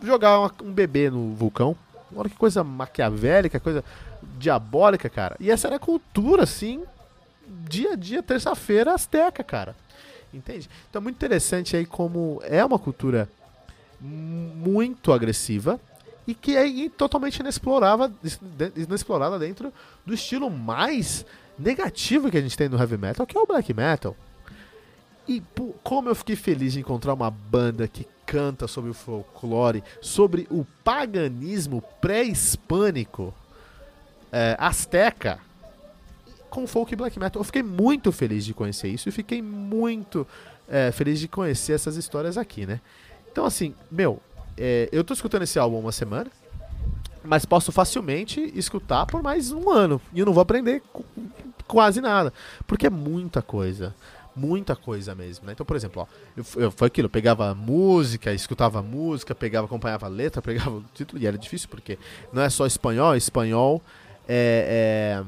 jogar 0.00 0.38
uma, 0.38 0.52
um 0.62 0.70
bebê 0.70 1.10
no 1.10 1.34
vulcão. 1.34 1.76
Olha 2.14 2.30
que 2.30 2.36
coisa 2.36 2.62
maquiavélica, 2.62 3.58
coisa 3.58 3.82
diabólica, 4.38 5.10
cara. 5.10 5.36
E 5.40 5.50
essa 5.50 5.66
era 5.66 5.74
a 5.74 5.80
cultura, 5.80 6.44
assim, 6.44 6.84
dia 7.68 7.94
a 7.94 7.96
dia, 7.96 8.22
terça-feira, 8.22 8.94
asteca, 8.94 9.42
cara. 9.42 9.74
Entende? 10.32 10.70
Então 10.88 11.00
é 11.00 11.02
muito 11.02 11.16
interessante 11.16 11.76
aí 11.76 11.86
como 11.86 12.40
é 12.44 12.64
uma 12.64 12.78
cultura 12.78 13.28
muito 14.00 15.12
agressiva 15.12 15.80
e 16.24 16.36
que 16.36 16.56
é 16.56 16.88
totalmente 16.90 17.40
inexplorada, 17.40 18.12
inexplorada 18.76 19.40
dentro 19.40 19.72
do 20.06 20.14
estilo 20.14 20.48
mais 20.48 21.26
negativo 21.58 22.30
que 22.30 22.36
a 22.36 22.40
gente 22.40 22.56
tem 22.56 22.68
no 22.68 22.78
heavy 22.78 22.96
metal, 22.96 23.26
que 23.26 23.36
é 23.36 23.40
o 23.40 23.46
black 23.46 23.72
metal. 23.72 24.16
E 25.28 25.40
pô, 25.40 25.74
como 25.82 26.08
eu 26.08 26.14
fiquei 26.14 26.36
feliz 26.36 26.72
de 26.72 26.80
encontrar 26.80 27.14
uma 27.14 27.30
banda 27.30 27.88
que 27.88 28.06
canta 28.24 28.66
sobre 28.66 28.90
o 28.90 28.94
folclore, 28.94 29.82
sobre 30.00 30.46
o 30.50 30.66
paganismo 30.84 31.82
pré-hispânico, 32.00 33.32
é, 34.32 34.56
azteca, 34.58 35.38
com 36.50 36.66
folk 36.66 36.94
black 36.96 37.18
metal. 37.18 37.40
Eu 37.40 37.44
fiquei 37.44 37.62
muito 37.62 38.10
feliz 38.10 38.44
de 38.44 38.52
conhecer 38.52 38.88
isso 38.88 39.08
e 39.08 39.12
fiquei 39.12 39.40
muito 39.40 40.26
é, 40.68 40.90
feliz 40.90 41.20
de 41.20 41.28
conhecer 41.28 41.72
essas 41.72 41.96
histórias 41.96 42.36
aqui, 42.36 42.66
né? 42.66 42.80
Então, 43.30 43.44
assim, 43.44 43.74
meu, 43.90 44.20
é, 44.56 44.88
eu 44.90 45.04
tô 45.04 45.12
escutando 45.12 45.42
esse 45.42 45.58
álbum 45.58 45.78
uma 45.78 45.92
semana, 45.92 46.30
mas 47.22 47.44
posso 47.44 47.70
facilmente 47.72 48.40
escutar 48.54 49.04
por 49.06 49.22
mais 49.22 49.52
um 49.52 49.70
ano 49.70 50.00
e 50.12 50.20
eu 50.20 50.26
não 50.26 50.32
vou 50.32 50.40
aprender 50.40 50.82
quase 51.66 52.00
nada, 52.00 52.32
porque 52.66 52.86
é 52.86 52.90
muita 52.90 53.42
coisa. 53.42 53.94
Muita 54.34 54.76
coisa 54.76 55.14
mesmo, 55.14 55.46
né? 55.46 55.52
Então, 55.52 55.64
por 55.64 55.76
exemplo, 55.76 56.02
ó, 56.02 56.06
eu, 56.36 56.44
eu, 56.62 56.70
foi 56.70 56.88
aquilo, 56.88 57.06
eu 57.06 57.10
pegava 57.10 57.54
música, 57.54 58.34
escutava 58.34 58.82
música, 58.82 59.34
pegava, 59.34 59.64
acompanhava 59.64 60.04
a 60.04 60.10
letra, 60.10 60.42
pegava 60.42 60.72
o 60.72 60.84
título, 60.92 61.22
e 61.22 61.26
era 61.26 61.38
difícil 61.38 61.70
porque 61.70 61.98
não 62.30 62.42
é 62.42 62.50
só 62.50 62.66
espanhol, 62.66 63.16
espanhol 63.16 63.82
é, 64.28 65.22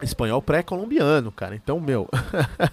é 0.00 0.04
espanhol 0.04 0.42
pré-colombiano, 0.42 1.32
cara. 1.32 1.54
Então, 1.54 1.80
meu, 1.80 2.06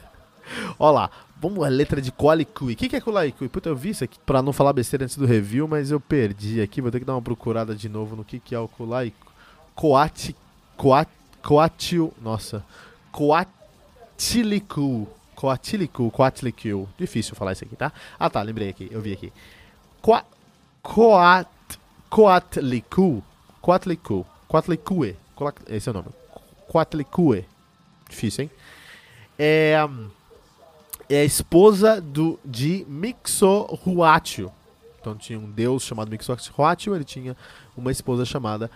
ó 0.78 0.92
lá, 0.92 1.10
Vamos 1.42 1.64
a 1.64 1.70
letra 1.70 2.02
de 2.02 2.12
Koalikui. 2.12 2.74
O 2.74 2.76
que, 2.76 2.90
que 2.90 2.98
é 2.98 3.02
Koalikui? 3.02 3.48
Puta, 3.48 3.70
eu 3.70 3.76
vi 3.76 3.92
isso 3.92 4.04
aqui 4.04 4.20
pra 4.26 4.42
não 4.42 4.52
falar 4.52 4.74
besteira 4.74 5.06
antes 5.06 5.16
do 5.16 5.26
review, 5.26 5.70
mas 5.70 5.90
eu 5.90 5.98
perdi 6.00 6.60
aqui. 6.60 6.82
Vou 6.82 6.92
ter 6.92 7.00
que 7.00 7.06
dar 7.06 7.14
uma 7.14 7.22
procurada 7.22 7.74
de 7.74 7.88
novo 7.88 8.14
no 8.14 8.26
que, 8.26 8.42
que 8.42 8.54
é 8.54 8.60
o 8.60 8.68
Koalikui. 8.68 9.30
Coati. 9.74 10.36
Coat, 10.76 11.10
coatil. 11.44 12.14
Nossa. 12.22 12.64
Coatilicu. 13.12 15.08
Coatilicu. 15.36 16.12
Coatilicu. 16.12 16.90
Difícil 16.98 17.36
falar 17.36 17.54
isso 17.54 17.64
aqui, 17.64 17.76
tá? 17.76 17.92
Ah, 18.20 18.30
tá. 18.30 18.42
Lembrei 18.42 18.70
aqui. 18.70 18.88
Eu 18.92 19.02
vi 19.02 19.14
aqui. 19.14 19.34
Coat. 20.02 20.26
Coat. 20.82 21.50
Coatlicu. 22.10 23.24
Coatlicu. 23.62 24.26
Coatlicue. 24.48 25.16
Esse 25.68 25.90
é 25.90 25.92
o 25.92 25.96
nome. 25.96 26.10
Coatlicue. 26.68 27.46
Difícil, 28.10 28.44
hein? 28.46 28.52
É 29.38 29.88
é 31.10 31.22
a 31.22 31.26
esposa 31.26 32.00
do, 32.00 32.40
de 32.46 32.86
Mixohuatl. 32.88 34.48
Então 35.02 35.16
tinha 35.16 35.40
um 35.40 35.50
deus 35.50 35.84
chamado 35.84 36.12
Mixohuatl, 36.12 36.94
ele 36.94 37.04
tinha 37.04 37.36
uma 37.76 37.92
esposa 37.92 38.24
chamada 38.26 38.70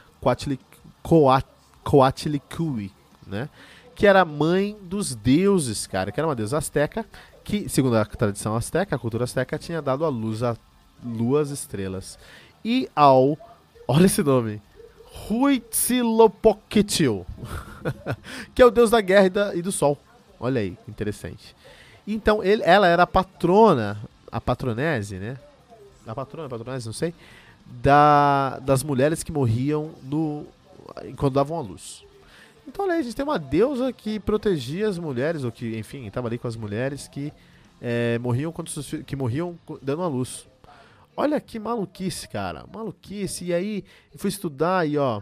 Coatlicue, 1.83 2.91
né? 3.25 3.49
Que 3.95 4.07
era 4.07 4.25
mãe 4.25 4.77
dos 4.81 5.13
deuses, 5.13 5.85
cara, 5.85 6.11
que 6.11 6.19
era 6.19 6.27
uma 6.27 6.35
deusa 6.35 6.57
azteca, 6.57 7.05
que, 7.43 7.67
segundo 7.69 7.97
a 7.97 8.05
tradição 8.05 8.55
azteca, 8.55 8.95
a 8.95 8.99
cultura 8.99 9.25
azteca, 9.25 9.57
tinha 9.57 9.81
dado 9.81 10.05
à 10.05 10.09
luz 10.09 10.41
a 10.41 10.55
luas 11.03 11.49
estrelas. 11.49 12.17
E 12.63 12.89
ao, 12.95 13.37
olha 13.87 14.05
esse 14.05 14.23
nome, 14.23 14.61
Huitzilopochtli, 15.29 17.25
que 18.55 18.61
é 18.61 18.65
o 18.65 18.71
deus 18.71 18.89
da 18.89 19.01
guerra 19.01 19.25
e, 19.25 19.29
da, 19.29 19.55
e 19.55 19.61
do 19.61 19.71
sol. 19.71 19.97
Olha 20.39 20.61
aí, 20.61 20.77
interessante. 20.87 21.55
Então, 22.07 22.43
ele, 22.43 22.63
ela 22.63 22.87
era 22.87 23.03
a 23.03 23.07
patrona, 23.07 23.97
a 24.31 24.41
patronese, 24.41 25.17
né? 25.17 25.37
A 26.05 26.15
patrona, 26.15 26.47
a 26.47 26.49
patronese, 26.49 26.85
não 26.85 26.93
sei, 26.93 27.13
da, 27.65 28.59
das 28.59 28.83
mulheres 28.83 29.23
que 29.23 29.31
morriam 29.31 29.91
no 30.03 30.45
quando 31.17 31.33
davam 31.33 31.57
a 31.57 31.61
luz. 31.61 32.03
Então, 32.67 32.85
olha 32.85 32.95
aí, 32.95 33.01
a 33.01 33.03
gente 33.03 33.15
tem 33.15 33.23
uma 33.25 33.39
deusa 33.39 33.91
que 33.91 34.19
protegia 34.19 34.87
as 34.87 34.97
mulheres, 34.97 35.43
ou 35.43 35.51
que, 35.51 35.77
enfim, 35.77 36.07
estava 36.07 36.27
ali 36.27 36.37
com 36.37 36.47
as 36.47 36.55
mulheres 36.55 37.07
que 37.07 37.33
é, 37.81 38.17
morriam 38.19 38.51
quando 38.51 38.71
que 39.05 39.15
morriam 39.15 39.57
dando 39.81 40.01
a 40.01 40.07
luz. 40.07 40.47
Olha 41.15 41.39
que 41.39 41.59
maluquice, 41.59 42.27
cara, 42.27 42.65
maluquice. 42.73 43.45
E 43.45 43.53
aí, 43.53 43.83
fui 44.15 44.29
estudar 44.29 44.87
e 44.87 44.97
ó, 44.97 45.21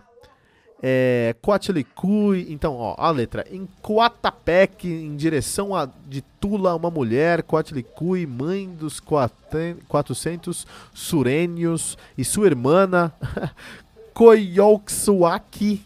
é, 0.84 1.36
Coatlicui, 1.42 2.48
então, 2.50 2.76
ó, 2.76 2.96
a 2.98 3.12
letra. 3.12 3.46
Em 3.52 3.68
Coatapec, 3.82 4.88
em 4.88 5.16
direção 5.16 5.76
a, 5.76 5.88
de 6.08 6.22
Tula, 6.40 6.76
uma 6.76 6.90
mulher, 6.90 7.44
Coatlicui, 7.44 8.26
mãe 8.26 8.68
dos 8.68 9.00
400 9.00 10.66
surênios, 10.94 11.98
e 12.18 12.26
sua 12.26 12.48
irmã, 12.48 13.12
Koyoksuaki, 14.22 15.82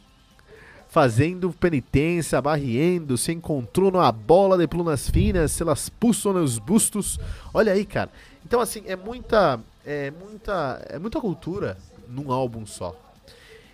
fazendo 0.89 1.54
penitência, 1.54 2.42
barriendo, 2.42 3.18
se 3.18 3.32
encontrou 3.32 3.89
numa 3.89 4.12
bola 4.12 4.58
de 4.58 4.68
plumas 4.68 5.10
finas, 5.10 5.54
se 5.54 5.63
las 5.63 5.88
puso 5.88 6.34
nos 6.34 6.60
bustos. 6.60 7.18
Olha 7.54 7.72
aí, 7.72 7.86
cara. 7.86 8.10
Então, 8.46 8.60
assim, 8.60 8.84
é 8.88 8.96
muita, 8.98 9.58
é 9.86 10.12
muita, 10.12 10.86
é 10.89 11.00
muita 11.00 11.22
cultura 11.22 11.77
num 12.10 12.30
álbum 12.30 12.65
só. 12.65 12.94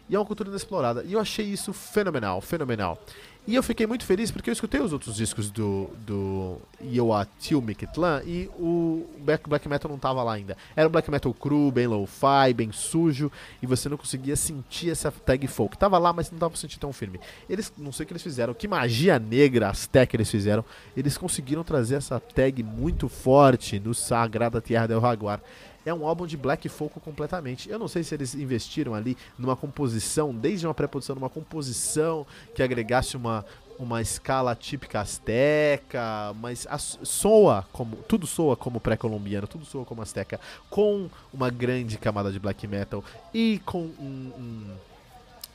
E 0.08 0.13
é 0.13 0.20
uma 0.20 0.27
cultura 0.27 0.48
inexplorada. 0.50 1.03
E 1.08 1.13
eu 1.13 1.20
achei 1.20 1.48
isso 1.48 1.74
fenomenal, 1.74 2.39
fenomenal. 2.39 3.00
E 3.48 3.56
eu 3.56 3.64
fiquei 3.64 3.88
muito 3.88 4.06
feliz 4.06 4.30
porque 4.30 4.52
eu 4.52 4.54
escutei 4.54 4.80
os 4.80 4.94
outros 4.94 5.16
discos 5.16 5.50
do, 5.50 5.90
do 6.06 6.58
Yoatil 6.80 7.60
Mikitlan 7.60 8.22
e 8.24 8.48
o 8.60 9.10
black, 9.20 9.50
black 9.50 9.68
metal 9.68 9.90
não 9.90 9.98
tava 9.98 10.22
lá 10.22 10.34
ainda. 10.34 10.56
Era 10.76 10.88
um 10.88 10.92
black 10.92 11.10
metal 11.10 11.34
cru, 11.34 11.72
bem 11.72 11.88
low-fi, 11.88 12.54
bem 12.56 12.72
sujo, 12.72 13.32
e 13.60 13.66
você 13.66 13.90
não 13.90 13.98
conseguia 13.98 14.36
sentir 14.36 14.92
essa 14.92 15.12
tag 15.12 15.48
folk. 15.48 15.76
Tava 15.76 15.98
lá, 15.98 16.14
mas 16.14 16.30
não 16.30 16.38
pra 16.38 16.50
sentir 16.56 16.78
tão 16.78 16.94
firme. 16.94 17.20
Eles, 17.50 17.74
não 17.80 17.92
sei 17.92 18.04
o 18.04 18.08
que 18.08 18.14
eles 18.14 18.22
fizeram, 18.22 18.54
que 18.54 18.68
magia 18.68 19.18
negra, 19.18 19.70
as 19.70 19.88
tech 19.88 20.16
eles 20.16 20.30
fizeram, 20.30 20.64
eles 20.96 21.18
conseguiram 21.18 21.64
trazer 21.64 21.96
essa 21.96 22.20
tag 22.20 22.62
muito 22.62 23.10
forte 23.10 23.80
no 23.80 23.96
Sagrada 23.96 24.62
Tierra 24.62 24.88
del 24.88 25.02
Jaguar 25.02 25.42
é 25.86 25.94
um 25.94 26.06
álbum 26.06 26.26
de 26.26 26.38
black 26.38 26.68
folk 26.70 27.00
completamente. 27.00 27.70
Eu 27.70 27.80
não 27.80 27.88
sei 27.88 28.04
se 28.04 28.14
eles 28.14 28.36
investiram 28.36 28.94
ali 28.94 29.18
numa 29.38 29.56
composição, 29.56 30.34
desde 30.34 30.68
uma 30.68 30.74
pré-produção, 30.74 31.16
numa 31.16 31.30
composição 31.30 32.26
que 32.54 32.62
agregasse 32.62 33.18
uma, 33.18 33.46
uma 33.80 34.02
escala 34.02 34.56
típica 34.56 35.02
asteca, 35.02 36.34
mas 36.40 36.68
a, 36.70 36.78
soa 36.78 37.66
como 37.72 37.96
tudo 38.08 38.28
soa 38.28 38.56
como 38.56 38.80
pré-colombiano, 38.80 39.48
tudo 39.48 39.66
soa 39.66 39.86
como 39.86 40.02
asteca, 40.02 40.40
com 40.70 41.10
uma 41.34 41.50
grande 41.50 41.98
camada 41.98 42.32
de 42.32 42.40
black 42.40 42.68
metal 42.68 43.04
e 43.34 43.60
com 43.66 43.82
um, 44.00 44.32
um 44.38 44.91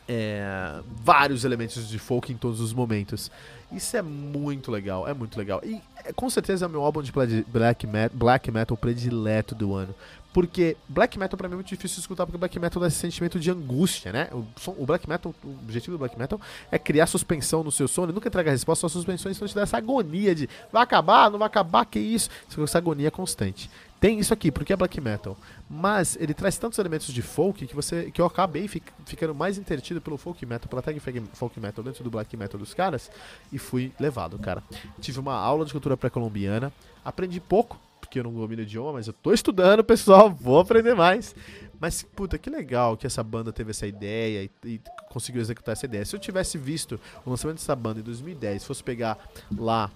é, 0.09 0.81
vários 1.03 1.45
elementos 1.45 1.89
de 1.89 1.99
folk 1.99 2.33
em 2.33 2.37
todos 2.37 2.61
os 2.61 2.73
momentos. 2.73 3.31
Isso 3.73 3.97
é 3.97 4.03
muito 4.03 4.71
legal, 4.71 5.09
é 5.09 5.13
muito 5.13 5.37
legal. 5.37 5.61
E 5.65 5.81
é, 6.05 6.13
com 6.13 6.31
certeza 6.31 6.65
é 6.65 6.69
o 6.69 6.71
meu 6.71 6.83
álbum 6.83 7.03
de 7.03 7.13
black, 7.13 7.87
black 8.13 8.51
metal 8.51 8.77
predileto 8.77 9.55
do 9.55 9.75
ano. 9.75 9.95
Porque 10.33 10.77
black 10.87 11.19
metal 11.19 11.37
pra 11.37 11.49
mim 11.49 11.55
é 11.55 11.57
muito 11.57 11.69
difícil 11.69 11.95
de 11.95 12.01
escutar, 12.03 12.27
porque 12.27 12.37
black 12.37 12.59
metal 12.61 12.79
dá 12.79 12.89
esse 12.89 12.99
sentimento 12.99 13.41
de 13.41 13.51
angústia, 13.51 14.13
né? 14.13 14.29
O, 14.33 14.45
som, 14.61 14.77
o 14.77 14.85
black 14.85 15.09
metal, 15.09 15.35
o 15.43 15.51
objetivo 15.63 15.97
do 15.97 15.99
black 15.99 16.19
metal 16.19 16.39
é 16.71 16.79
criar 16.79 17.07
suspensão 17.07 17.65
no 17.65 17.73
seu 17.73 17.89
som, 17.89 18.05
ele 18.05 18.13
nunca 18.13 18.29
entrega 18.29 18.51
a 18.51 18.53
resposta, 18.53 18.87
só 18.87 18.93
suspensões 18.93 19.35
então 19.35 19.49
te 19.49 19.55
dá 19.55 19.63
essa 19.63 19.79
agonia 19.79 20.35
de 20.35 20.47
vai 20.71 20.83
acabar, 20.83 21.31
não 21.31 21.39
vai 21.39 21.47
acabar, 21.47 21.87
que 21.87 21.99
isso? 21.99 22.29
Essa 22.63 22.77
agonia 22.77 23.11
constante. 23.11 23.71
Tem 24.01 24.19
isso 24.19 24.33
aqui, 24.33 24.53
porque 24.53 24.73
é 24.73 24.77
black 24.77 25.01
metal. 25.01 25.37
Mas 25.69 26.17
ele 26.21 26.35
traz 26.35 26.57
tantos 26.59 26.79
elementos 26.79 27.13
de 27.13 27.23
folk 27.23 27.67
que 27.67 27.75
você 27.75 28.11
que 28.11 28.21
eu 28.21 28.27
acabei 28.27 28.69
ficando 28.69 29.35
mais 29.35 29.59
intertido 29.59 30.01
pelo 30.01 30.17
folk 30.17 30.45
metal, 30.45 30.69
pela 30.69 30.83
tag 30.83 31.01
folk 31.33 31.59
metal 31.59 31.83
dentro 31.83 32.05
do 32.05 32.11
black 32.11 32.37
metal 32.37 32.59
dos 32.59 32.75
caras 32.75 33.11
e 33.53 33.59
fui 33.59 33.93
levado, 33.99 34.39
cara. 34.39 34.63
Tive 35.01 35.19
uma 35.19 35.35
aula 35.35 35.65
de 35.65 35.73
cultura 35.73 35.97
pré-colombiana, 35.97 36.73
aprendi 37.05 37.41
pouco, 37.41 37.81
porque 38.01 38.21
eu 38.21 38.25
não 38.25 38.33
domino 38.33 38.61
o 38.61 38.65
idioma, 38.65 38.93
mas 38.95 39.07
eu 39.07 39.13
tô 39.13 39.33
estudando, 39.33 39.83
pessoal, 39.83 40.31
vou 40.31 40.61
aprender 40.61 40.95
mais. 40.95 41.35
Mas, 41.81 42.03
puta, 42.03 42.39
que 42.39 42.49
legal 42.49 42.97
que 42.97 43.07
essa 43.07 43.23
banda 43.23 43.53
teve 43.53 43.71
essa 43.71 43.87
ideia 43.87 44.45
e, 44.45 44.69
e, 44.69 44.81
conseguiu 45.11 45.41
executar 45.41 45.73
essa 45.73 45.85
ideia. 45.85 46.05
Se 46.05 46.15
eu 46.15 46.21
tivesse 46.21 46.57
visto 46.57 47.01
o 47.25 47.31
lançamento 47.31 47.59
dessa 47.59 47.77
banda 47.77 48.01
em 48.01 48.03
2010, 48.03 48.65
fosse 48.65 48.83
pegar 48.83 49.19
lá 49.57 49.91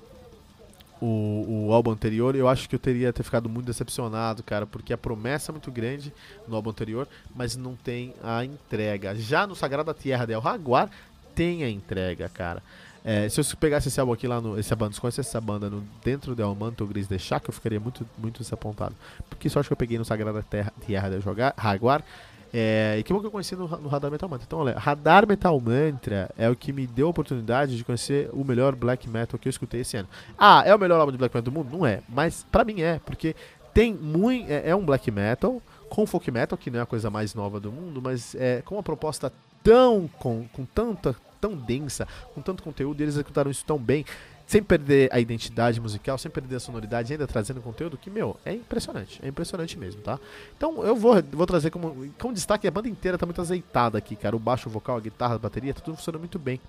o, 1.01 1.67
o 1.69 1.73
álbum 1.73 1.91
anterior, 1.91 2.37
eu 2.37 2.49
acho 2.49 2.69
que 2.69 2.75
eu 2.75 2.79
teria 2.79 3.13
ter 3.13 3.23
ficado 3.23 3.49
muito 3.49 3.67
decepcionado, 3.67 4.43
cara, 4.43 4.67
porque 4.67 4.93
a 4.93 4.99
promessa 4.99 5.51
é 5.51 5.53
muito 5.53 5.71
grande 5.71 6.13
no 6.47 6.57
álbum 6.57 6.71
anterior, 6.71 7.09
mas 7.35 7.57
não 7.57 7.75
tem 7.75 8.15
a 8.23 8.45
entrega. 8.45 9.15
Já 9.15 9.47
no 9.47 9.55
Sagrada 9.57 9.95
Tierra 9.95 10.27
del 10.27 10.43
Jaguar, 10.43 10.91
tem 11.35 11.65
a 11.65 11.71
entrega, 11.71 12.29
cara. 12.29 12.63
É, 13.03 13.29
se 13.29 13.41
eu 13.41 13.45
pegasse 13.59 13.89
esse 13.89 13.99
álbum 13.99 14.13
aqui 14.13 14.29
lá 14.29 14.41
no. 14.41 14.59
Esse 14.59 14.75
banda, 14.75 14.95
se 14.95 15.21
essa 15.21 15.41
banda 15.41 15.71
no, 15.71 15.83
dentro 16.05 16.35
do 16.35 16.43
Almanto 16.43 16.87
Gris 16.87 17.09
de 17.09 17.19
Chac, 17.19 17.49
eu 17.49 17.53
ficaria 17.53 17.81
muito, 17.81 18.07
muito 18.19 18.43
desapontado. 18.43 18.95
Porque 19.29 19.49
só 19.49 19.61
acho 19.61 19.69
que 19.69 19.73
eu 19.73 19.77
peguei 19.77 19.97
no 19.97 20.05
Sagrada 20.05 20.43
Terra, 20.43 20.73
Tierra 20.85 21.09
del 21.09 21.23
Jaguar. 21.23 22.05
É, 22.53 22.97
e 22.99 23.03
que 23.03 23.13
bom 23.13 23.21
que 23.21 23.27
eu 23.27 23.31
conheci 23.31 23.55
no, 23.55 23.69
no, 23.69 23.89
Radar 23.89 24.11
Metal 24.11 24.29
Mantra. 24.29 24.45
Então, 24.47 24.59
olha, 24.59 24.79
Radar 24.79 25.27
Metal 25.27 25.59
Mantra 25.61 26.31
é 26.37 26.49
o 26.51 26.57
que 26.57 26.73
me 26.73 26.87
deu 26.87 27.07
a 27.07 27.11
oportunidade 27.11 27.77
de 27.77 27.85
conhecer 27.85 28.29
o 28.33 28.45
melhor 28.45 28.75
black 28.75 29.09
metal 29.09 29.39
que 29.39 29.47
eu 29.47 29.51
escutei 29.51 29.83
esse 29.83 29.97
ano. 29.97 30.09
Ah, 30.37 30.63
é 30.67 30.75
o 30.75 30.79
melhor 30.79 30.99
álbum 30.99 31.13
de 31.13 31.19
black 31.19 31.35
metal 31.35 31.53
do 31.53 31.57
mundo? 31.57 31.77
Não 31.77 31.87
é, 31.87 32.03
mas 32.09 32.45
pra 32.51 32.65
mim 32.65 32.81
é, 32.83 33.01
porque 33.05 33.37
tem 33.73 33.95
muito. 33.95 34.51
É, 34.51 34.71
é 34.71 34.77
um 34.77 34.85
black 34.85 35.11
metal 35.11 35.63
com 35.89 36.07
folk 36.07 36.31
metal, 36.31 36.59
que 36.59 36.71
não 36.71 36.81
é 36.81 36.83
a 36.83 36.87
coisa 36.87 37.09
mais 37.11 37.35
nova 37.35 37.61
do 37.61 37.71
mundo, 37.71 38.01
mas 38.03 38.35
é 38.35 38.63
com 38.63 38.77
uma 38.77 38.83
proposta 38.83 39.33
tão. 39.63 40.09
com, 40.19 40.47
com 40.53 40.65
tanta. 40.65 41.15
tão 41.41 41.55
densa, 41.55 42.07
com 42.35 42.43
tanto 42.43 42.63
conteúdo, 42.63 43.01
e 43.01 43.05
eles 43.05 43.15
executaram 43.15 43.51
isso 43.51 43.65
tão 43.65 43.79
bem 43.79 44.05
sem 44.51 44.65
perder 44.65 45.09
a 45.13 45.21
identidade 45.21 45.81
musical, 45.81 46.19
sem 46.19 46.29
perder 46.29 46.57
a 46.57 46.61
sonoridade, 46.61 47.13
ainda 47.13 47.25
trazendo 47.25 47.61
conteúdo 47.61 47.97
que, 47.97 48.11
meu, 48.11 48.37
é 48.45 48.53
impressionante. 48.53 49.21
É 49.23 49.29
impressionante 49.29 49.79
mesmo, 49.79 50.03
tá? 50.03 50.19
Então 50.57 50.83
eu 50.83 50.97
vou, 50.97 51.23
vou 51.31 51.47
trazer 51.47 51.71
como, 51.71 52.13
como 52.19 52.35
destaque, 52.35 52.67
a 52.67 52.71
banda 52.73 52.89
inteira 52.89 53.17
tá 53.17 53.25
muito 53.25 53.41
azeitada 53.41 53.97
aqui, 53.97 54.17
cara. 54.17 54.35
O 54.35 54.41
baixo, 54.41 54.69
o 54.69 54.73
vocal, 54.73 54.97
a 54.97 55.01
guitarra, 55.01 55.37
a 55.37 55.39
bateria, 55.39 55.73
tá 55.73 55.81
tudo 55.81 55.97
funcionando 55.97 56.23
muito 56.23 56.37
bem 56.37 56.61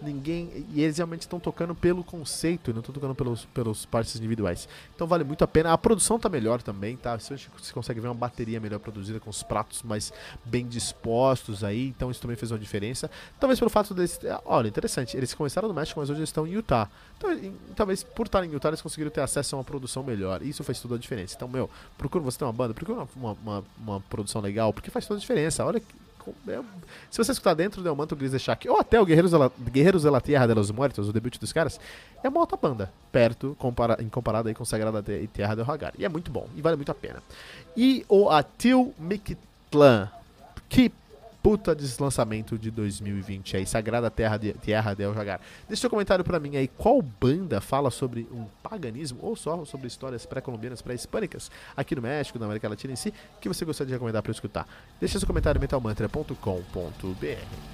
ninguém. 0.00 0.66
E 0.72 0.82
eles 0.82 0.96
realmente 0.96 1.22
estão 1.22 1.40
tocando 1.40 1.74
pelo 1.74 2.02
conceito 2.04 2.70
e 2.70 2.74
não 2.74 2.80
estão 2.80 2.94
tocando 2.94 3.14
pelos, 3.14 3.44
pelos 3.46 3.86
partes 3.86 4.16
individuais. 4.16 4.68
Então 4.94 5.06
vale 5.06 5.24
muito 5.24 5.42
a 5.42 5.46
pena. 5.46 5.72
A 5.72 5.78
produção 5.78 6.18
tá 6.18 6.28
melhor 6.28 6.62
também, 6.62 6.96
tá? 6.96 7.18
Você 7.18 7.36
consegue 7.72 8.00
ver 8.00 8.08
uma 8.08 8.14
bateria 8.14 8.60
melhor 8.60 8.78
produzida, 8.78 9.20
com 9.20 9.30
os 9.30 9.42
pratos 9.42 9.82
mais 9.82 10.12
bem 10.44 10.66
dispostos 10.66 11.64
aí. 11.64 11.88
Então 11.88 12.10
isso 12.10 12.20
também 12.20 12.36
fez 12.36 12.50
uma 12.50 12.58
diferença. 12.58 13.10
Talvez 13.38 13.58
pelo 13.58 13.70
fato 13.70 13.94
deles. 13.94 14.18
Olha, 14.44 14.68
interessante. 14.68 15.16
Eles 15.16 15.34
começaram 15.34 15.68
no 15.68 15.74
México, 15.74 16.00
mas 16.00 16.10
hoje 16.10 16.20
eles 16.20 16.28
estão 16.28 16.46
em 16.46 16.52
Utah. 16.52 16.88
Então, 17.16 17.32
em, 17.32 17.54
talvez 17.74 18.02
por 18.02 18.26
estar 18.26 18.44
em 18.44 18.50
Utah, 18.50 18.68
eles 18.68 18.82
conseguiram 18.82 19.10
ter 19.10 19.20
acesso 19.20 19.54
a 19.54 19.58
uma 19.58 19.64
produção 19.64 20.02
melhor. 20.02 20.42
E 20.42 20.48
isso 20.48 20.62
faz 20.64 20.80
toda 20.80 20.96
a 20.96 20.98
diferença. 20.98 21.34
Então, 21.36 21.48
meu, 21.48 21.70
procura 21.96 22.22
você 22.22 22.38
ter 22.38 22.44
uma 22.44 22.52
banda, 22.52 22.74
procura 22.74 22.98
uma, 22.98 23.08
uma, 23.16 23.32
uma, 23.42 23.64
uma 23.78 24.00
produção 24.00 24.40
legal, 24.40 24.72
porque 24.72 24.90
faz 24.90 25.06
toda 25.06 25.18
a 25.18 25.20
diferença. 25.20 25.64
Olha 25.64 25.74
é, 25.78 26.03
se 27.10 27.18
você 27.18 27.32
escutar 27.32 27.54
dentro 27.54 27.82
do 27.82 27.96
Manto 27.96 28.16
Gris 28.16 28.30
de 28.30 28.38
Shaq, 28.38 28.68
ou 28.68 28.78
até 28.78 29.00
o 29.00 29.04
Guerreiros 29.04 29.32
Guerreiros 29.70 30.02
de 30.02 30.10
la 30.10 30.20
de 30.46 30.54
los 30.54 30.70
Muertos, 30.70 31.08
o 31.08 31.12
debut 31.12 31.38
dos 31.38 31.52
caras, 31.52 31.78
é 32.22 32.28
uma 32.28 32.40
outra 32.40 32.56
banda, 32.56 32.92
perto, 33.12 33.56
compara, 33.58 33.98
comparado 34.10 34.48
aí 34.48 34.54
com 34.54 34.64
Sagrada 34.64 35.02
Tierra 35.32 35.54
del 35.54 35.70
Hagar. 35.70 35.92
E 35.98 36.04
é 36.04 36.08
muito 36.08 36.30
bom, 36.30 36.48
e 36.56 36.62
vale 36.62 36.76
muito 36.76 36.90
a 36.90 36.94
pena. 36.94 37.22
E 37.76 38.04
o 38.08 38.30
Atil 38.30 38.94
Mictlan, 38.98 40.08
que 40.68 40.90
puta 41.44 41.74
deslançamento 41.74 42.58
de 42.58 42.70
2020 42.70 43.58
aí, 43.58 43.66
Sagrada 43.66 44.10
Terra 44.10 44.38
de 44.38 44.54
Terra 44.54 44.94
del 44.94 45.12
Jagar. 45.12 45.42
Deixa 45.68 45.82
seu 45.82 45.90
comentário 45.90 46.24
para 46.24 46.40
mim 46.40 46.56
aí, 46.56 46.66
qual 46.66 47.02
banda 47.02 47.60
fala 47.60 47.90
sobre 47.90 48.26
um 48.32 48.46
paganismo 48.62 49.18
ou 49.20 49.36
só 49.36 49.62
sobre 49.66 49.86
histórias 49.86 50.24
pré-colombianas, 50.24 50.80
pré-hispânicas 50.80 51.50
aqui 51.76 51.94
no 51.94 52.00
México, 52.00 52.38
na 52.38 52.46
América 52.46 52.66
Latina 52.66 52.94
em 52.94 52.96
si, 52.96 53.12
que 53.42 53.46
você 53.46 53.62
gostaria 53.62 53.88
de 53.88 53.92
recomendar 53.92 54.22
para 54.22 54.30
eu 54.30 54.34
escutar? 54.34 54.66
Deixa 54.98 55.18
seu 55.18 55.28
comentário 55.28 55.58
em 55.58 55.60
metalmantra.com.br. 55.60 57.73